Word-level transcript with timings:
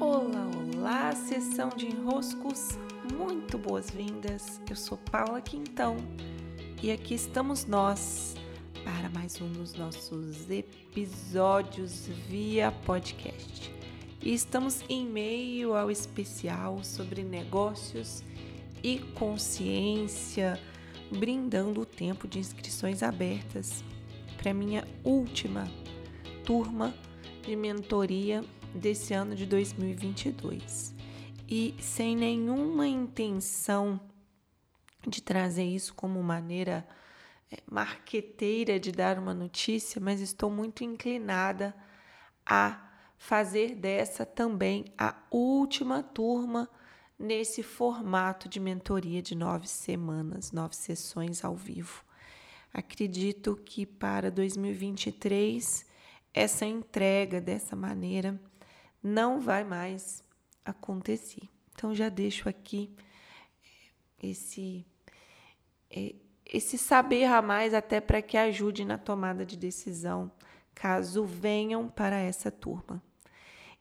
Olá, 0.00 0.46
olá, 0.76 1.12
sessão 1.12 1.70
de 1.70 1.86
enroscos, 1.86 2.78
muito 3.12 3.58
boas-vindas. 3.58 4.60
Eu 4.70 4.76
sou 4.76 4.96
Paula 4.96 5.40
Quintão 5.40 5.96
e 6.80 6.92
aqui 6.92 7.14
estamos 7.14 7.64
nós 7.64 8.36
para 8.84 9.08
mais 9.08 9.40
um 9.40 9.50
dos 9.50 9.74
nossos 9.74 10.48
episódios 10.48 12.06
via 12.28 12.70
podcast. 12.86 13.74
E 14.22 14.32
estamos 14.32 14.84
em 14.88 15.04
meio 15.04 15.74
ao 15.74 15.90
especial 15.90 16.84
sobre 16.84 17.24
negócios 17.24 18.22
e 18.84 19.00
consciência, 19.16 20.60
brindando 21.10 21.80
o 21.80 21.86
tempo 21.86 22.28
de 22.28 22.38
inscrições 22.38 23.02
abertas 23.02 23.82
para 24.40 24.54
minha 24.54 24.86
última 25.02 25.68
turma 26.44 26.94
de 27.42 27.56
mentoria 27.56 28.44
desse 28.74 29.14
ano 29.14 29.34
de 29.34 29.46
2022. 29.46 30.94
E 31.48 31.74
sem 31.80 32.16
nenhuma 32.16 32.86
intenção 32.86 34.00
de 35.06 35.22
trazer 35.22 35.64
isso 35.64 35.94
como 35.94 36.22
maneira 36.22 36.86
é, 37.50 37.58
marqueteira 37.70 38.78
de 38.78 38.92
dar 38.92 39.18
uma 39.18 39.32
notícia, 39.32 40.00
mas 40.00 40.20
estou 40.20 40.50
muito 40.50 40.84
inclinada 40.84 41.74
a 42.44 42.88
fazer 43.16 43.74
dessa 43.74 44.26
também 44.26 44.84
a 44.96 45.14
última 45.30 46.02
turma 46.02 46.68
nesse 47.18 47.62
formato 47.62 48.48
de 48.48 48.60
mentoria 48.60 49.20
de 49.20 49.34
nove 49.34 49.66
semanas, 49.66 50.52
nove 50.52 50.76
sessões 50.76 51.44
ao 51.44 51.56
vivo. 51.56 52.04
Acredito 52.72 53.56
que 53.56 53.84
para 53.84 54.30
2023 54.30 55.86
essa 56.32 56.64
entrega 56.64 57.40
dessa 57.40 57.74
maneira 57.74 58.40
não 59.02 59.40
vai 59.40 59.64
mais 59.64 60.22
acontecer. 60.64 61.48
Então 61.72 61.94
já 61.94 62.08
deixo 62.08 62.48
aqui 62.48 62.90
eh, 64.20 64.28
esse 64.28 64.86
eh, 65.90 66.14
esse 66.50 66.78
saber 66.78 67.24
a 67.24 67.42
mais 67.42 67.74
até 67.74 68.00
para 68.00 68.22
que 68.22 68.36
ajude 68.36 68.84
na 68.84 68.96
tomada 68.96 69.44
de 69.44 69.56
decisão, 69.56 70.32
caso 70.74 71.24
venham 71.24 71.88
para 71.88 72.18
essa 72.18 72.50
turma. 72.50 73.02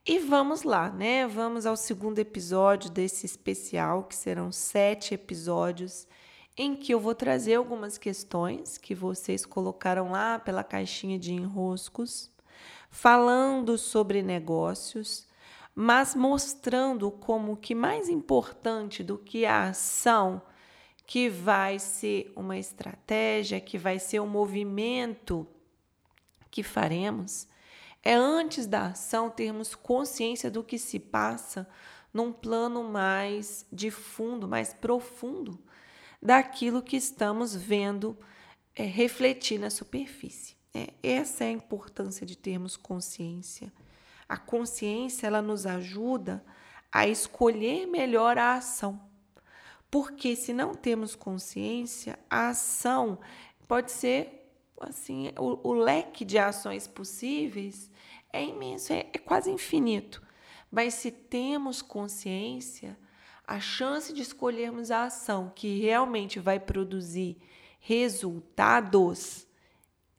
E 0.05 0.19
vamos 0.19 0.63
lá, 0.63 0.89
né? 0.89 1.27
Vamos 1.27 1.65
ao 1.65 1.77
segundo 1.77 2.19
episódio 2.19 2.89
desse 2.89 3.25
especial, 3.25 4.03
que 4.03 4.15
serão 4.15 4.51
sete 4.51 5.13
episódios, 5.13 6.07
em 6.57 6.75
que 6.75 6.93
eu 6.93 6.99
vou 6.99 7.13
trazer 7.13 7.55
algumas 7.55 7.97
questões 7.97 8.77
que 8.77 8.95
vocês 8.95 9.45
colocaram 9.45 10.11
lá 10.11 10.39
pela 10.39 10.63
caixinha 10.63 11.19
de 11.19 11.33
enroscos 11.33 12.31
falando 12.99 13.77
sobre 13.77 14.23
negócios, 14.23 15.27
mas 15.75 16.15
mostrando 16.15 17.11
como 17.11 17.55
que 17.55 17.75
mais 17.75 18.09
importante 18.09 19.03
do 19.03 19.19
que 19.19 19.45
a 19.45 19.69
ação, 19.69 20.41
que 21.05 21.29
vai 21.29 21.77
ser 21.77 22.33
uma 22.35 22.57
estratégia, 22.57 23.61
que 23.61 23.77
vai 23.77 23.99
ser 23.99 24.19
um 24.19 24.25
movimento 24.25 25.47
que 26.49 26.63
faremos, 26.63 27.47
é 28.01 28.15
antes 28.15 28.65
da 28.65 28.87
ação 28.87 29.29
termos 29.29 29.75
consciência 29.75 30.49
do 30.49 30.63
que 30.63 30.79
se 30.79 30.99
passa 30.99 31.69
num 32.11 32.33
plano 32.33 32.83
mais 32.83 33.63
de 33.71 33.91
fundo, 33.91 34.47
mais 34.47 34.73
profundo 34.73 35.59
daquilo 36.19 36.81
que 36.81 36.97
estamos 36.97 37.55
vendo 37.55 38.17
é, 38.75 38.81
refletir 38.81 39.59
na 39.59 39.69
superfície. 39.69 40.56
É, 40.77 40.93
essa 41.01 41.43
é 41.43 41.47
a 41.47 41.51
importância 41.51 42.23
de 42.23 42.37
termos 42.37 42.77
consciência. 42.77 43.73
A 44.29 44.37
consciência 44.37 45.25
ela 45.25 45.41
nos 45.41 45.65
ajuda 45.65 46.45
a 46.91 47.07
escolher 47.07 47.87
melhor 47.87 48.37
a 48.37 48.53
ação. 48.53 49.01
Porque 49.89 50.35
se 50.35 50.53
não 50.53 50.75
temos 50.75 51.15
consciência, 51.15 52.19
a 52.29 52.49
ação 52.49 53.17
pode 53.67 53.91
ser 53.91 54.51
assim, 54.79 55.31
o, 55.39 55.69
o 55.69 55.73
leque 55.73 56.23
de 56.23 56.37
ações 56.37 56.85
possíveis 56.85 57.89
é 58.31 58.43
imenso, 58.43 58.93
é, 58.93 59.07
é 59.11 59.17
quase 59.17 59.49
infinito. 59.49 60.21
Mas 60.69 60.93
se 60.93 61.09
temos 61.09 61.81
consciência, 61.81 62.95
a 63.47 63.59
chance 63.59 64.13
de 64.13 64.21
escolhermos 64.21 64.91
a 64.91 65.05
ação 65.05 65.51
que 65.55 65.79
realmente 65.79 66.39
vai 66.39 66.59
produzir 66.59 67.37
resultados 67.79 69.47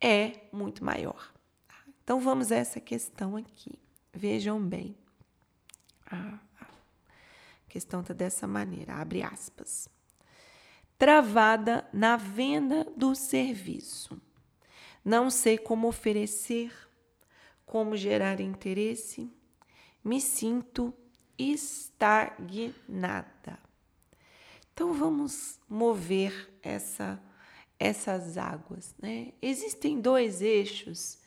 é 0.00 0.48
muito 0.52 0.84
maior. 0.84 1.32
Então 2.02 2.20
vamos 2.20 2.50
a 2.50 2.56
essa 2.56 2.80
questão 2.80 3.36
aqui. 3.36 3.78
Vejam 4.12 4.60
bem. 4.60 4.96
A 6.10 6.38
questão 7.68 8.00
está 8.00 8.14
dessa 8.14 8.46
maneira, 8.46 8.94
abre 8.94 9.22
aspas. 9.22 9.88
Travada 10.96 11.86
na 11.92 12.16
venda 12.16 12.84
do 12.96 13.14
serviço. 13.14 14.20
Não 15.04 15.30
sei 15.30 15.58
como 15.58 15.86
oferecer, 15.86 16.72
como 17.66 17.96
gerar 17.96 18.40
interesse. 18.40 19.30
Me 20.02 20.20
sinto 20.20 20.92
estagnada. 21.38 22.88
Então 24.72 24.92
vamos 24.92 25.60
mover 25.68 26.52
essa 26.62 27.22
essas 27.78 28.36
águas. 28.36 28.94
Né? 29.00 29.32
Existem 29.40 30.00
dois 30.00 30.42
eixos 30.42 31.18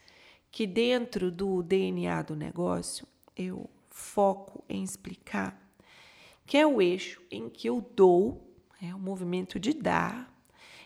que, 0.52 0.68
dentro 0.68 1.32
do 1.32 1.64
DNA 1.64 2.22
do 2.24 2.36
negócio, 2.36 3.08
eu 3.36 3.70
foco 3.90 4.64
em 4.68 4.84
explicar, 4.84 5.60
que 6.46 6.58
é 6.58 6.66
o 6.66 6.82
eixo 6.82 7.22
em 7.32 7.50
que 7.50 7.68
eu 7.68 7.82
dou, 7.96 8.54
é 8.82 8.94
o 8.94 9.00
movimento 9.00 9.60
de 9.60 9.74
dar, 9.74 10.32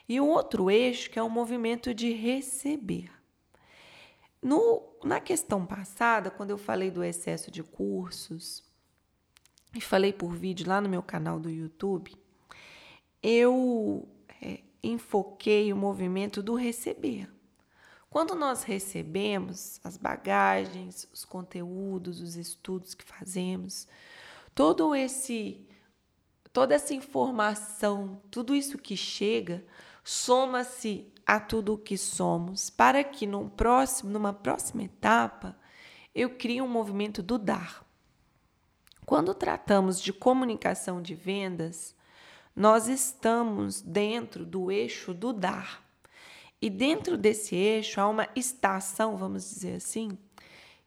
e 0.07 0.19
o 0.19 0.27
outro 0.27 0.69
eixo 0.69 1.09
que 1.09 1.17
é 1.17 1.23
o 1.23 1.29
movimento 1.29 1.93
de 1.93 2.11
receber. 2.13 3.11
No, 4.41 4.83
na 5.03 5.19
questão 5.19 5.65
passada, 5.65 6.29
quando 6.29 6.51
eu 6.51 6.57
falei 6.57 6.91
do 6.91 7.03
excesso 7.03 7.49
de 7.49 7.63
cursos, 7.63 8.63
e 9.75 9.81
falei 9.81 10.13
por 10.13 10.33
vídeo 10.35 10.67
lá 10.67 10.79
no 10.79 10.87
meu 10.87 11.01
canal 11.03 11.39
do 11.39 11.49
YouTube, 11.49 12.15
eu 13.21 14.07
enfoquei 14.87 15.71
o 15.73 15.77
movimento 15.77 16.41
do 16.41 16.55
receber. 16.55 17.29
Quando 18.09 18.33
nós 18.35 18.63
recebemos 18.63 19.79
as 19.83 19.97
bagagens, 19.97 21.07
os 21.11 21.25
conteúdos, 21.25 22.21
os 22.21 22.35
estudos 22.35 22.93
que 22.93 23.03
fazemos, 23.03 23.87
todo 24.53 24.95
esse 24.95 25.67
toda 26.53 26.73
essa 26.73 26.93
informação, 26.93 28.21
tudo 28.31 28.55
isso 28.55 28.77
que 28.77 28.95
chega, 28.95 29.65
soma-se 30.01 31.11
a 31.25 31.37
tudo 31.37 31.73
o 31.73 31.77
que 31.77 31.97
somos, 31.97 32.69
para 32.69 33.03
que 33.03 33.27
num 33.27 33.49
próximo, 33.49 34.09
numa 34.09 34.31
próxima 34.31 34.83
etapa, 34.83 35.57
eu 36.13 36.29
crie 36.29 36.61
um 36.61 36.67
movimento 36.69 37.21
do 37.21 37.37
dar. 37.37 37.85
Quando 39.05 39.33
tratamos 39.33 40.01
de 40.01 40.13
comunicação 40.13 41.01
de 41.01 41.13
vendas, 41.13 41.93
nós 42.55 42.87
estamos 42.87 43.81
dentro 43.81 44.45
do 44.45 44.71
eixo 44.71 45.13
do 45.13 45.33
dar. 45.33 45.83
E 46.61 46.69
dentro 46.69 47.17
desse 47.17 47.55
eixo 47.55 47.99
há 47.99 48.07
uma 48.07 48.29
estação, 48.35 49.17
vamos 49.17 49.43
dizer 49.43 49.75
assim, 49.75 50.17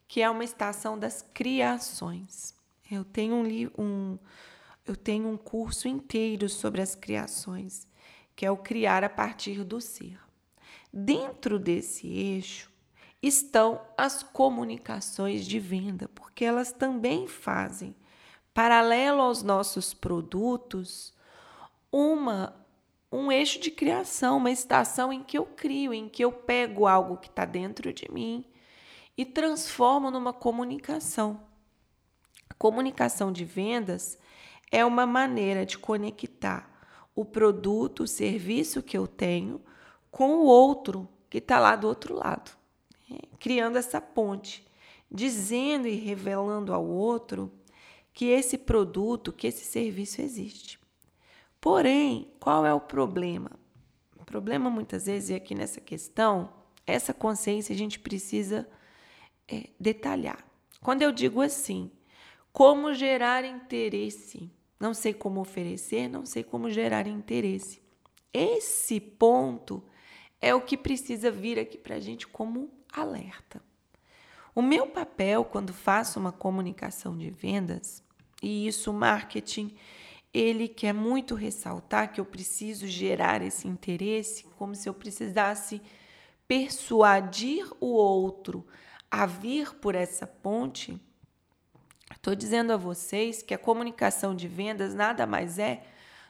que 0.06 0.22
é 0.22 0.30
uma 0.30 0.42
estação 0.42 0.98
das 0.98 1.22
criações. 1.34 2.54
Eu 2.90 3.04
tenho 3.04 3.34
um, 3.34 3.82
um, 3.82 4.18
eu 4.86 4.96
tenho 4.96 5.28
um 5.28 5.36
curso 5.36 5.86
inteiro 5.86 6.48
sobre 6.48 6.80
as 6.80 6.94
criações, 6.94 7.86
que 8.34 8.46
é 8.46 8.50
o 8.50 8.56
criar 8.56 9.04
a 9.04 9.10
partir 9.10 9.62
do 9.62 9.78
ser. 9.80 10.18
Dentro 10.90 11.58
desse 11.58 12.06
eixo 12.06 12.72
estão 13.22 13.82
as 13.96 14.22
comunicações 14.22 15.46
de 15.46 15.60
venda, 15.60 16.08
porque 16.14 16.44
elas 16.44 16.72
também 16.72 17.26
fazem, 17.28 17.94
paralelo 18.54 19.20
aos 19.20 19.42
nossos 19.42 19.92
produtos, 19.92 21.12
uma 21.90 22.54
um 23.10 23.32
eixo 23.32 23.58
de 23.58 23.70
criação, 23.70 24.36
uma 24.36 24.50
estação 24.50 25.12
em 25.12 25.22
que 25.22 25.38
eu 25.38 25.46
crio, 25.46 25.94
em 25.94 26.08
que 26.08 26.22
eu 26.22 26.30
pego 26.30 26.86
algo 26.86 27.16
que 27.16 27.28
está 27.28 27.44
dentro 27.44 27.92
de 27.92 28.10
mim 28.12 28.44
e 29.16 29.24
transformo 29.24 30.10
numa 30.10 30.32
comunicação. 30.32 31.40
Comunicação 32.58 33.32
de 33.32 33.44
vendas 33.44 34.18
é 34.70 34.84
uma 34.84 35.06
maneira 35.06 35.64
de 35.64 35.78
conectar 35.78 36.70
o 37.14 37.24
produto, 37.24 38.02
o 38.02 38.06
serviço 38.06 38.82
que 38.82 38.96
eu 38.96 39.06
tenho 39.06 39.60
com 40.10 40.36
o 40.36 40.44
outro 40.44 41.08
que 41.30 41.38
está 41.38 41.58
lá 41.58 41.76
do 41.76 41.88
outro 41.88 42.14
lado, 42.14 42.50
né? 43.08 43.18
criando 43.38 43.76
essa 43.76 44.00
ponte, 44.00 44.66
dizendo 45.10 45.88
e 45.88 45.94
revelando 45.94 46.72
ao 46.72 46.86
outro 46.86 47.50
que 48.12 48.26
esse 48.26 48.58
produto, 48.58 49.32
que 49.32 49.46
esse 49.46 49.64
serviço 49.64 50.20
existe. 50.20 50.78
Porém, 51.60 52.32
qual 52.38 52.64
é 52.64 52.72
o 52.72 52.80
problema? 52.80 53.50
O 54.16 54.24
problema 54.24 54.70
muitas 54.70 55.06
vezes, 55.06 55.30
e 55.30 55.34
aqui 55.34 55.54
nessa 55.54 55.80
questão, 55.80 56.52
essa 56.86 57.12
consciência 57.12 57.74
a 57.74 57.78
gente 57.78 57.98
precisa 57.98 58.68
é, 59.46 59.70
detalhar. 59.78 60.44
Quando 60.80 61.02
eu 61.02 61.10
digo 61.10 61.40
assim, 61.40 61.90
como 62.52 62.92
gerar 62.92 63.44
interesse. 63.44 64.50
Não 64.80 64.92
sei 64.92 65.12
como 65.14 65.40
oferecer, 65.40 66.08
não 66.08 66.26
sei 66.26 66.42
como 66.42 66.70
gerar 66.70 67.06
interesse. 67.06 67.80
Esse 68.32 69.00
ponto 69.00 69.82
é 70.40 70.54
o 70.54 70.60
que 70.60 70.76
precisa 70.76 71.30
vir 71.30 71.58
aqui 71.58 71.78
para 71.78 71.96
a 71.96 72.00
gente 72.00 72.26
como 72.26 72.70
alerta. 72.92 73.62
O 74.54 74.60
meu 74.60 74.88
papel 74.88 75.44
quando 75.44 75.72
faço 75.72 76.18
uma 76.18 76.32
comunicação 76.32 77.16
de 77.16 77.30
vendas, 77.30 78.02
e 78.42 78.66
isso 78.66 78.92
marketing, 78.92 79.76
ele 80.32 80.68
quer 80.68 80.92
muito 80.92 81.34
ressaltar 81.34 82.12
que 82.12 82.20
eu 82.20 82.24
preciso 82.24 82.86
gerar 82.86 83.42
esse 83.42 83.66
interesse, 83.66 84.44
como 84.56 84.74
se 84.74 84.88
eu 84.88 84.94
precisasse 84.94 85.80
persuadir 86.46 87.70
o 87.80 87.88
outro 87.88 88.66
a 89.10 89.26
vir 89.26 89.74
por 89.74 89.94
essa 89.94 90.26
ponte. 90.26 91.00
Estou 92.10 92.34
dizendo 92.34 92.72
a 92.72 92.76
vocês 92.76 93.42
que 93.42 93.54
a 93.54 93.58
comunicação 93.58 94.34
de 94.34 94.48
vendas 94.48 94.94
nada 94.94 95.26
mais 95.26 95.58
é 95.58 95.84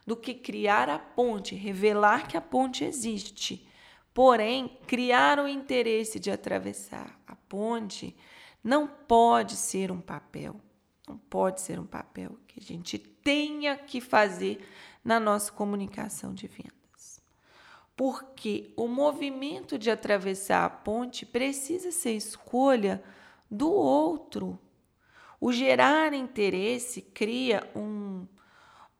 do 0.06 0.16
que 0.16 0.34
criar 0.34 0.88
a 0.88 0.98
ponte, 0.98 1.54
revelar 1.54 2.26
que 2.26 2.36
a 2.36 2.40
ponte 2.40 2.84
existe. 2.84 3.68
Porém, 4.14 4.78
criar 4.86 5.38
o 5.38 5.46
interesse 5.46 6.18
de 6.18 6.30
atravessar 6.30 7.20
a 7.26 7.36
ponte 7.36 8.16
não 8.62 8.88
pode 8.88 9.54
ser 9.54 9.92
um 9.92 10.00
papel, 10.00 10.60
não 11.08 11.16
pode 11.16 11.60
ser 11.60 11.78
um 11.78 11.86
papel 11.86 12.38
que 12.46 12.60
a 12.60 12.62
gente 12.62 12.98
tenha 12.98 13.76
que 13.76 14.00
fazer 14.00 14.66
na 15.04 15.18
nossa 15.18 15.50
comunicação 15.50 16.34
de 16.34 16.46
vendas. 16.46 17.22
Porque 17.96 18.72
o 18.76 18.86
movimento 18.86 19.78
de 19.78 19.90
atravessar 19.90 20.64
a 20.64 20.70
ponte 20.70 21.24
precisa 21.26 21.90
ser 21.90 22.12
escolha 22.12 23.02
do 23.50 23.72
outro. 23.72 24.58
O 25.40 25.52
gerar 25.52 26.12
interesse 26.12 27.00
cria 27.00 27.68
um 27.74 28.26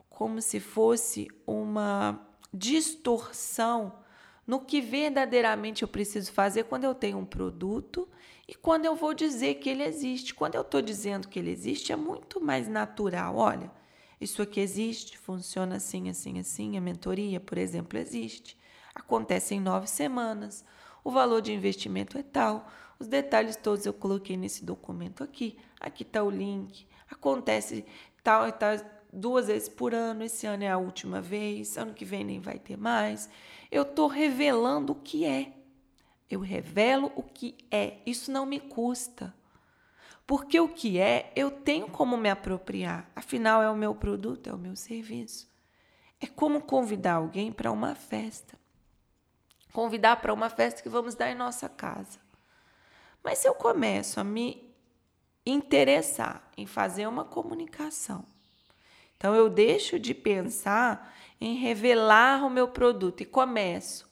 como 0.08 0.42
se 0.42 0.58
fosse 0.58 1.28
uma 1.46 2.26
distorção 2.52 4.00
no 4.44 4.58
que 4.60 4.80
verdadeiramente 4.80 5.82
eu 5.82 5.88
preciso 5.88 6.32
fazer 6.32 6.64
quando 6.64 6.84
eu 6.84 6.94
tenho 6.94 7.18
um 7.18 7.24
produto 7.24 8.08
e 8.48 8.54
quando 8.54 8.86
eu 8.86 8.96
vou 8.96 9.12
dizer 9.12 9.56
que 9.56 9.68
ele 9.68 9.84
existe. 9.84 10.34
Quando 10.34 10.54
eu 10.54 10.62
estou 10.62 10.80
dizendo 10.80 11.28
que 11.28 11.38
ele 11.38 11.50
existe, 11.50 11.92
é 11.92 11.96
muito 11.96 12.40
mais 12.40 12.66
natural. 12.66 13.36
Olha, 13.36 13.70
isso 14.18 14.40
aqui 14.40 14.58
existe, 14.58 15.18
funciona 15.18 15.76
assim, 15.76 16.08
assim, 16.08 16.38
assim. 16.38 16.78
A 16.78 16.80
mentoria, 16.80 17.38
por 17.38 17.58
exemplo, 17.58 17.98
existe. 17.98 18.58
Acontece 18.94 19.54
em 19.54 19.60
nove 19.60 19.86
semanas. 19.86 20.64
O 21.04 21.10
valor 21.10 21.42
de 21.42 21.52
investimento 21.52 22.16
é 22.16 22.22
tal. 22.22 22.66
Os 22.98 23.06
detalhes 23.06 23.54
todos 23.54 23.84
eu 23.84 23.92
coloquei 23.92 24.36
nesse 24.36 24.64
documento 24.64 25.22
aqui. 25.22 25.58
Aqui 25.78 26.02
está 26.02 26.22
o 26.22 26.30
link. 26.30 26.86
Acontece 27.10 27.84
tal 28.24 28.48
e 28.48 28.52
tal 28.52 28.78
duas 29.12 29.46
vezes 29.48 29.68
por 29.68 29.94
ano, 29.94 30.24
esse 30.24 30.46
ano 30.46 30.64
é 30.64 30.70
a 30.70 30.76
última 30.76 31.20
vez, 31.20 31.78
ano 31.78 31.94
que 31.94 32.04
vem 32.04 32.24
nem 32.24 32.40
vai 32.40 32.58
ter 32.58 32.76
mais. 32.76 33.28
Eu 33.70 33.82
estou 33.82 34.06
revelando 34.06 34.92
o 34.92 34.96
que 34.96 35.24
é. 35.24 35.52
Eu 36.30 36.40
revelo 36.40 37.12
o 37.16 37.22
que 37.22 37.56
é. 37.70 37.98
Isso 38.04 38.30
não 38.30 38.44
me 38.44 38.60
custa. 38.60 39.34
Porque 40.26 40.60
o 40.60 40.68
que 40.68 40.98
é, 40.98 41.32
eu 41.34 41.50
tenho 41.50 41.88
como 41.88 42.16
me 42.16 42.28
apropriar. 42.28 43.10
Afinal, 43.16 43.62
é 43.62 43.70
o 43.70 43.76
meu 43.76 43.94
produto, 43.94 44.48
é 44.48 44.52
o 44.52 44.58
meu 44.58 44.76
serviço. 44.76 45.48
É 46.20 46.26
como 46.26 46.60
convidar 46.60 47.14
alguém 47.14 47.50
para 47.50 47.72
uma 47.72 47.94
festa. 47.94 48.58
Convidar 49.72 50.16
para 50.16 50.34
uma 50.34 50.50
festa 50.50 50.82
que 50.82 50.88
vamos 50.88 51.14
dar 51.14 51.30
em 51.30 51.34
nossa 51.34 51.68
casa. 51.68 52.18
Mas 53.22 53.38
se 53.38 53.48
eu 53.48 53.54
começo 53.54 54.20
a 54.20 54.24
me 54.24 54.74
interessar 55.46 56.50
em 56.56 56.66
fazer 56.66 57.06
uma 57.06 57.24
comunicação 57.24 58.24
então 59.18 59.34
eu 59.34 59.50
deixo 59.50 59.98
de 59.98 60.14
pensar 60.14 61.12
em 61.40 61.56
revelar 61.56 62.44
o 62.44 62.48
meu 62.48 62.68
produto 62.68 63.20
e 63.20 63.26
começo 63.26 64.07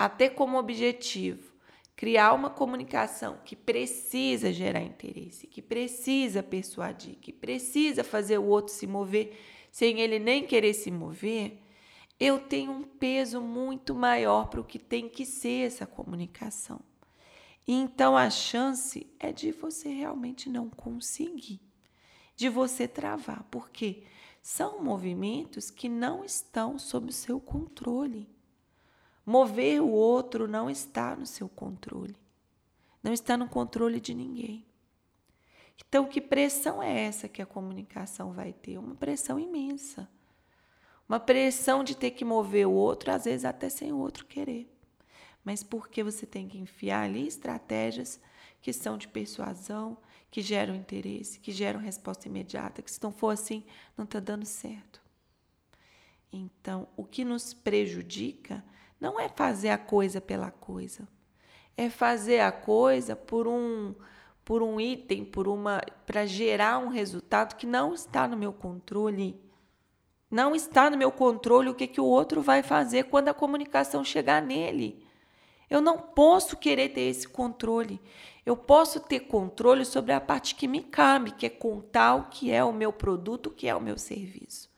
a 0.00 0.08
ter 0.08 0.30
como 0.30 0.58
objetivo 0.58 1.52
criar 1.94 2.32
uma 2.32 2.48
comunicação 2.48 3.38
que 3.44 3.54
precisa 3.54 4.50
gerar 4.50 4.80
interesse, 4.80 5.46
que 5.46 5.60
precisa 5.60 6.42
persuadir, 6.42 7.16
que 7.16 7.30
precisa 7.30 8.02
fazer 8.02 8.38
o 8.38 8.46
outro 8.46 8.72
se 8.72 8.86
mover 8.86 9.38
sem 9.70 10.00
ele 10.00 10.18
nem 10.18 10.46
querer 10.46 10.72
se 10.72 10.90
mover, 10.90 11.58
eu 12.18 12.38
tenho 12.38 12.72
um 12.72 12.82
peso 12.82 13.42
muito 13.42 13.94
maior 13.94 14.48
para 14.48 14.62
o 14.62 14.64
que 14.64 14.78
tem 14.78 15.06
que 15.06 15.26
ser 15.26 15.66
essa 15.66 15.86
comunicação. 15.86 16.80
Então 17.68 18.16
a 18.16 18.30
chance 18.30 19.06
é 19.18 19.30
de 19.30 19.52
você 19.52 19.90
realmente 19.90 20.48
não 20.48 20.70
conseguir, 20.70 21.60
de 22.34 22.48
você 22.48 22.88
travar. 22.88 23.44
Por 23.50 23.68
quê? 23.68 24.04
são 24.42 24.82
movimentos 24.82 25.70
que 25.70 25.88
não 25.88 26.24
estão 26.24 26.78
sob 26.78 27.10
o 27.10 27.12
seu 27.12 27.38
controle. 27.38 28.26
Mover 29.24 29.82
o 29.82 29.88
outro 29.88 30.48
não 30.48 30.68
está 30.68 31.14
no 31.14 31.26
seu 31.26 31.48
controle. 31.48 32.16
Não 33.02 33.12
está 33.12 33.36
no 33.36 33.48
controle 33.48 34.00
de 34.00 34.14
ninguém. 34.14 34.66
Então, 35.88 36.06
que 36.06 36.20
pressão 36.20 36.82
é 36.82 37.04
essa 37.06 37.28
que 37.28 37.42
a 37.42 37.46
comunicação 37.46 38.32
vai 38.32 38.52
ter? 38.52 38.78
Uma 38.78 38.94
pressão 38.94 39.38
imensa. 39.38 40.08
Uma 41.08 41.18
pressão 41.18 41.82
de 41.82 41.96
ter 41.96 42.12
que 42.12 42.24
mover 42.24 42.66
o 42.66 42.72
outro, 42.72 43.10
às 43.10 43.24
vezes 43.24 43.44
até 43.44 43.68
sem 43.68 43.92
o 43.92 43.98
outro 43.98 44.26
querer. 44.26 44.72
Mas 45.44 45.62
porque 45.62 46.02
você 46.02 46.26
tem 46.26 46.48
que 46.48 46.58
enfiar 46.58 47.04
ali 47.04 47.26
estratégias 47.26 48.20
que 48.60 48.72
são 48.72 48.96
de 48.96 49.08
persuasão, 49.08 49.96
que 50.30 50.42
geram 50.42 50.74
interesse, 50.74 51.40
que 51.40 51.50
geram 51.50 51.80
resposta 51.80 52.28
imediata, 52.28 52.82
que 52.82 52.90
se 52.90 53.02
não 53.02 53.10
for 53.10 53.30
assim, 53.30 53.64
não 53.96 54.04
está 54.04 54.20
dando 54.20 54.46
certo. 54.46 55.00
Então, 56.32 56.86
o 56.96 57.04
que 57.04 57.24
nos 57.24 57.52
prejudica 57.52 58.62
não 59.00 59.18
é 59.18 59.28
fazer 59.28 59.70
a 59.70 59.78
coisa 59.78 60.20
pela 60.20 60.50
coisa, 60.50 61.08
é 61.76 61.88
fazer 61.88 62.40
a 62.40 62.52
coisa 62.52 63.16
por 63.16 63.46
um 63.48 63.94
por 64.44 64.62
um 64.62 64.80
item, 64.80 65.24
por 65.24 65.46
uma 65.46 65.80
para 66.04 66.26
gerar 66.26 66.78
um 66.78 66.88
resultado 66.88 67.54
que 67.54 67.66
não 67.66 67.94
está 67.94 68.26
no 68.26 68.36
meu 68.36 68.52
controle. 68.52 69.40
Não 70.28 70.54
está 70.54 70.90
no 70.90 70.96
meu 70.96 71.12
controle 71.12 71.68
o 71.68 71.74
que, 71.74 71.86
que 71.86 72.00
o 72.00 72.04
outro 72.04 72.40
vai 72.40 72.62
fazer 72.62 73.04
quando 73.04 73.28
a 73.28 73.34
comunicação 73.34 74.04
chegar 74.04 74.42
nele. 74.42 75.04
Eu 75.68 75.80
não 75.80 75.98
posso 75.98 76.56
querer 76.56 76.88
ter 76.90 77.02
esse 77.02 77.28
controle. 77.28 78.00
Eu 78.44 78.56
posso 78.56 79.00
ter 79.00 79.20
controle 79.20 79.84
sobre 79.84 80.12
a 80.12 80.20
parte 80.20 80.54
que 80.54 80.66
me 80.66 80.82
cabe, 80.82 81.32
que 81.32 81.46
é 81.46 81.50
contar 81.50 82.14
o 82.14 82.24
que 82.28 82.50
é 82.50 82.64
o 82.64 82.72
meu 82.72 82.92
produto, 82.92 83.46
o 83.46 83.50
que 83.50 83.68
é 83.68 83.74
o 83.74 83.80
meu 83.80 83.98
serviço. 83.98 84.69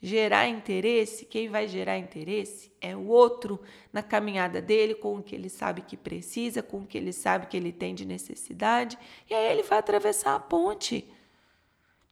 Gerar 0.00 0.46
interesse, 0.46 1.24
quem 1.24 1.48
vai 1.48 1.66
gerar 1.66 1.98
interesse 1.98 2.72
é 2.80 2.94
o 2.94 3.08
outro 3.08 3.60
na 3.92 4.00
caminhada 4.00 4.62
dele, 4.62 4.94
com 4.94 5.16
o 5.16 5.22
que 5.22 5.34
ele 5.34 5.48
sabe 5.48 5.82
que 5.82 5.96
precisa, 5.96 6.62
com 6.62 6.78
o 6.78 6.86
que 6.86 6.96
ele 6.96 7.12
sabe 7.12 7.48
que 7.48 7.56
ele 7.56 7.72
tem 7.72 7.96
de 7.96 8.04
necessidade, 8.04 8.96
e 9.28 9.34
aí 9.34 9.50
ele 9.50 9.64
vai 9.64 9.78
atravessar 9.78 10.36
a 10.36 10.40
ponte. 10.40 11.12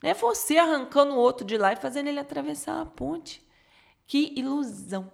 Não 0.02 0.10
é 0.10 0.14
você 0.14 0.56
arrancando 0.58 1.14
o 1.14 1.18
outro 1.18 1.46
de 1.46 1.56
lá 1.56 1.72
e 1.72 1.76
fazendo 1.76 2.08
ele 2.08 2.18
atravessar 2.18 2.80
a 2.80 2.86
ponte. 2.86 3.46
Que 4.04 4.32
ilusão! 4.36 5.12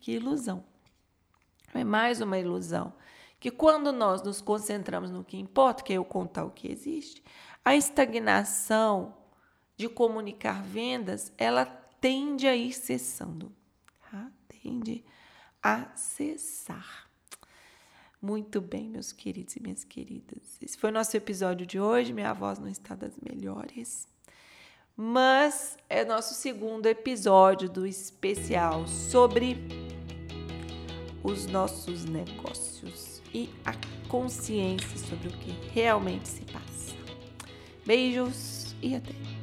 Que 0.00 0.12
ilusão! 0.12 0.64
É 1.74 1.84
mais 1.84 2.22
uma 2.22 2.38
ilusão. 2.38 2.94
Que 3.38 3.50
quando 3.50 3.92
nós 3.92 4.22
nos 4.22 4.40
concentramos 4.40 5.10
no 5.10 5.22
que 5.22 5.36
importa, 5.36 5.82
que 5.82 5.92
é 5.92 5.96
eu 5.96 6.04
contar 6.06 6.44
o 6.44 6.50
que 6.50 6.72
existe, 6.72 7.22
a 7.62 7.76
estagnação 7.76 9.14
de 9.76 9.88
comunicar 9.88 10.62
vendas, 10.62 11.32
ela 11.36 11.66
tende 12.00 12.46
a 12.46 12.56
ir 12.56 12.72
cessando. 12.72 13.52
Tá? 14.10 14.30
Tende 14.48 15.04
a 15.62 15.94
cessar. 15.96 17.08
Muito 18.20 18.60
bem, 18.60 18.88
meus 18.88 19.12
queridos 19.12 19.54
e 19.56 19.62
minhas 19.62 19.84
queridas. 19.84 20.58
Esse 20.60 20.76
foi 20.76 20.90
o 20.90 20.92
nosso 20.92 21.16
episódio 21.16 21.64
de 21.64 21.78
hoje. 21.78 22.12
Minha 22.12 22.32
voz 22.32 22.58
não 22.58 22.68
está 22.68 22.94
das 22.94 23.14
melhores. 23.16 24.08
Mas 24.96 25.76
é 25.88 26.04
nosso 26.04 26.34
segundo 26.34 26.86
episódio 26.86 27.70
do 27.70 27.86
especial 27.86 28.88
sobre 28.88 29.56
os 31.22 31.46
nossos 31.46 32.04
negócios 32.04 33.22
e 33.32 33.48
a 33.64 33.72
consciência 34.08 34.98
sobre 34.98 35.28
o 35.28 35.32
que 35.38 35.52
realmente 35.72 36.28
se 36.28 36.42
passa. 36.46 36.96
Beijos 37.86 38.74
e 38.82 38.96
até! 38.96 39.37